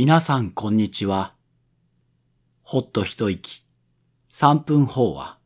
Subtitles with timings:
[0.00, 1.34] 皆さんこんにちは。
[2.62, 3.64] ほっと一息、
[4.30, 5.38] 三分法話。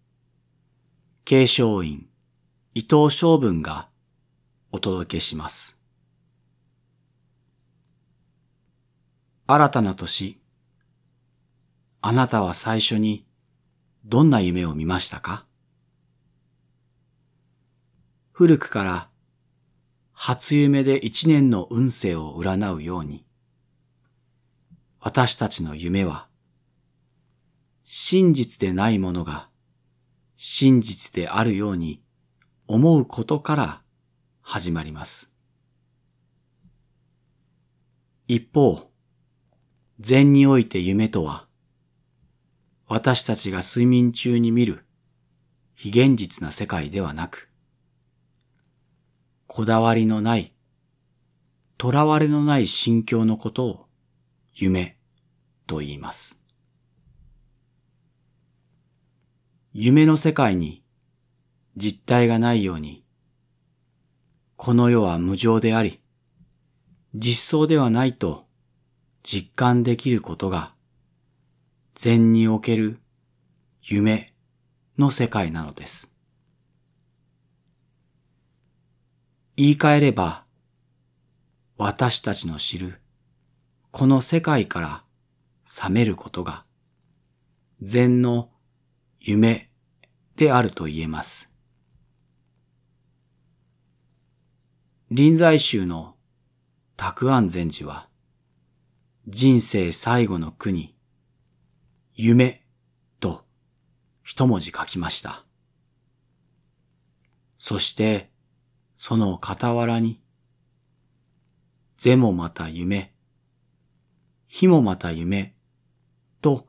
[1.25, 2.07] 継承院、
[2.75, 3.89] 伊藤昌文が
[4.71, 5.79] お届けします。
[9.47, 10.39] 新たな年、
[12.03, 13.25] あなたは最初に
[14.05, 15.47] どんな夢を見ましたか？
[18.33, 19.09] 古くから
[20.13, 23.25] 初夢で一年の運勢を占うように、
[25.05, 26.29] 私たちの夢は、
[27.83, 29.49] 真実でないものが
[30.37, 32.01] 真実であるように
[32.69, 33.83] 思うことから
[34.43, 35.33] 始まります。
[38.29, 38.93] 一方、
[39.99, 41.49] 禅において夢とは、
[42.87, 44.85] 私たちが睡眠中に見る
[45.75, 47.51] 非現実な世界ではなく、
[49.49, 50.55] こだわりのない、
[51.81, 53.87] 囚われのない心境のことを
[54.55, 54.99] 夢
[55.67, 56.39] と言います。
[59.73, 60.83] 夢の世界に
[61.77, 63.05] 実体がないように、
[64.57, 66.01] この世は無常であり、
[67.15, 68.47] 実相ではないと
[69.23, 70.75] 実感できることが、
[71.95, 72.99] 禅における
[73.83, 74.35] 夢
[74.99, 76.11] の世界なのです。
[79.57, 80.45] 言い換えれば、
[81.77, 83.02] 私たちの知る
[83.93, 85.05] この世界から
[85.67, 86.65] 覚めることが、
[87.83, 88.49] 禅の
[89.21, 89.71] 夢
[90.35, 91.51] であると言えます。
[95.11, 96.17] 臨済宗の
[96.99, 98.09] 沢安禅師は、
[99.29, 100.97] 人生最後の句に、
[102.15, 102.65] 夢
[103.21, 103.45] と
[104.23, 105.45] 一文字書きました。
[107.59, 108.31] そして、
[108.97, 110.23] その傍らに、
[111.99, 113.12] 是もまた夢、
[114.55, 115.55] 非もまた夢
[116.43, 116.67] と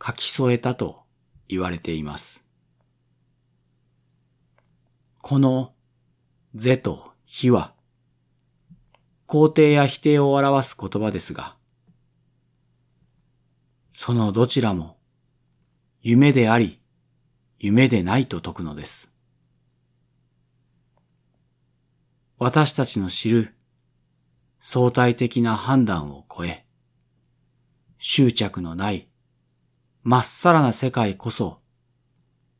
[0.00, 1.02] 書き添えたと
[1.48, 2.44] 言われています。
[5.20, 5.72] この
[6.54, 7.74] 是と非は
[9.26, 11.56] 肯定や否定を表す言葉ですが、
[13.92, 14.96] そのどちらも
[16.02, 16.80] 夢であり
[17.58, 19.10] 夢でないと説くのです。
[22.38, 23.56] 私たちの知る
[24.60, 26.64] 相対的な判断を超え、
[28.12, 29.08] 執着のない
[30.02, 31.60] まっさらな世界こそ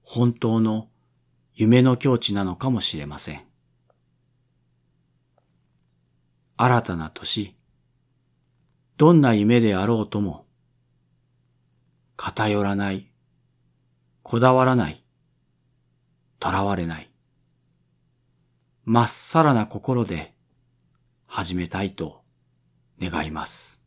[0.01, 0.87] 本当の
[1.55, 3.43] 夢の境地なのかもしれません。
[6.57, 7.57] 新たな年、
[8.97, 10.47] どんな夢であろうとも、
[12.15, 13.11] 偏らない、
[14.23, 15.03] こだわらない、
[16.41, 17.11] 囚われない、
[18.85, 20.33] まっさらな心で
[21.27, 22.23] 始めたいと
[23.01, 23.80] 願います。